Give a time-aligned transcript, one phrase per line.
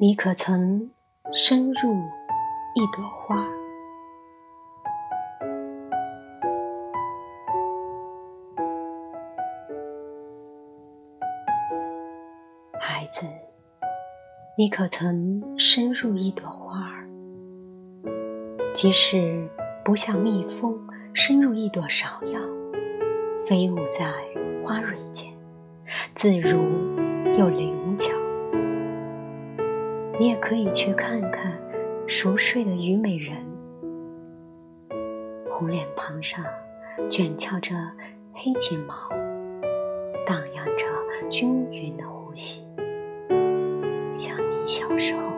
[0.00, 0.88] 你可曾
[1.32, 1.92] 深入
[2.76, 3.44] 一朵花？
[12.78, 13.26] 孩子，
[14.56, 17.08] 你可曾深入一朵花儿？
[18.72, 19.50] 即使
[19.84, 20.78] 不像蜜蜂
[21.12, 22.38] 深入一朵芍药，
[23.44, 24.12] 飞舞在
[24.64, 25.32] 花蕊间，
[26.14, 26.62] 自如
[27.36, 27.87] 又灵。
[30.20, 31.52] 你也可以去看看
[32.08, 33.36] 熟睡的虞美人，
[35.48, 36.44] 红脸庞上
[37.08, 37.72] 卷翘着
[38.32, 39.08] 黑睫毛，
[40.26, 40.84] 荡漾着
[41.30, 42.66] 均匀的呼吸，
[44.12, 45.30] 像你小时候。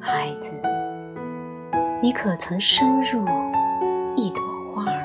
[0.00, 0.50] 孩子，
[2.02, 3.26] 你可曾深入
[4.16, 5.04] 一朵花儿？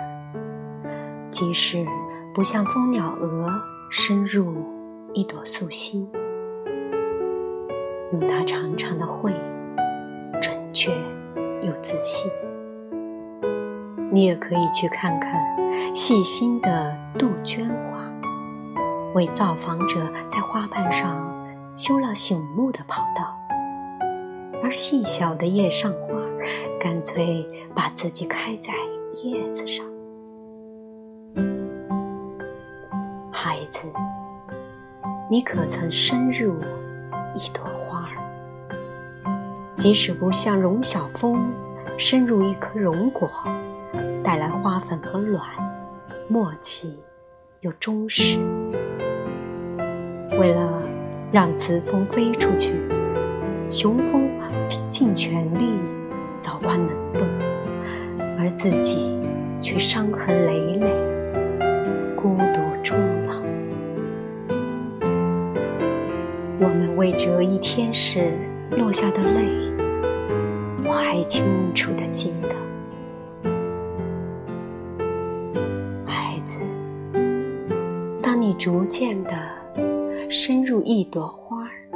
[1.29, 1.85] 即使
[2.33, 3.51] 不像蜂鸟蛾
[3.89, 4.73] 深入。
[5.15, 6.05] 一朵素心，
[8.11, 9.31] 用它长长的喙，
[10.41, 10.91] 准确
[11.61, 12.29] 又自信。
[14.11, 15.41] 你也可以去看看
[15.95, 18.11] 细心的杜鹃花，
[19.13, 21.33] 为造访者在花瓣上
[21.77, 23.33] 修了醒目的跑道，
[24.61, 26.21] 而细小的叶上花，
[26.77, 28.73] 干脆把自己开在
[29.23, 29.85] 叶子上。
[33.31, 33.79] 孩子。
[35.27, 36.55] 你可曾深入
[37.33, 38.13] 一朵花儿？
[39.75, 41.51] 即使不像荣小蜂
[41.97, 43.27] 深入一颗荣果，
[44.23, 45.41] 带来花粉和卵，
[46.27, 46.99] 默契
[47.61, 48.37] 又忠实。
[50.37, 50.79] 为了
[51.31, 52.75] 让雌蜂飞出去，
[53.67, 54.29] 雄蜂
[54.69, 55.73] 拼尽全力
[56.39, 57.27] 凿宽门洞，
[58.37, 59.19] 而自己
[59.59, 60.87] 却伤痕累累，
[66.95, 68.31] 为这一天使
[68.71, 69.41] 落下的泪，
[70.85, 72.55] 我还清楚的记得。
[76.05, 76.57] 孩子，
[78.23, 79.35] 当你逐渐的
[80.29, 81.89] 深入一朵花儿，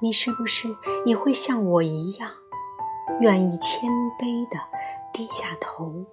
[0.00, 0.68] 你是不是
[1.04, 2.30] 也会像我一样，
[3.20, 3.90] 愿意谦
[4.20, 4.56] 卑的
[5.12, 6.04] 低下头，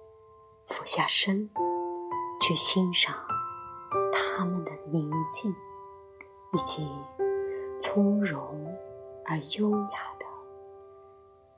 [0.66, 1.48] 俯下身，
[2.40, 3.14] 去欣赏
[4.12, 5.54] 它们的宁静？
[6.52, 6.88] 以及
[7.96, 8.76] 从容
[9.24, 10.26] 而优雅的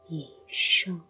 [0.06, 1.00] 一生。